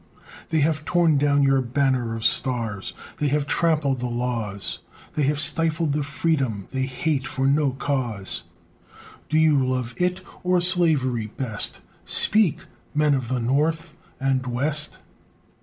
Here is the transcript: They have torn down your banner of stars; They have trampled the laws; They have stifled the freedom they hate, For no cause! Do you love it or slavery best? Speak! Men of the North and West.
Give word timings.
They 0.49 0.61
have 0.61 0.83
torn 0.83 1.17
down 1.19 1.43
your 1.43 1.61
banner 1.61 2.15
of 2.15 2.25
stars; 2.25 2.93
They 3.19 3.27
have 3.27 3.45
trampled 3.45 3.99
the 3.99 4.07
laws; 4.07 4.79
They 5.13 5.21
have 5.25 5.39
stifled 5.39 5.93
the 5.93 6.01
freedom 6.01 6.65
they 6.71 6.87
hate, 6.87 7.27
For 7.27 7.45
no 7.45 7.73
cause! 7.73 8.41
Do 9.29 9.37
you 9.37 9.63
love 9.63 9.93
it 9.97 10.21
or 10.41 10.59
slavery 10.59 11.27
best? 11.27 11.81
Speak! 12.03 12.65
Men 12.95 13.13
of 13.13 13.27
the 13.27 13.39
North 13.39 13.95
and 14.19 14.47
West. 14.47 14.97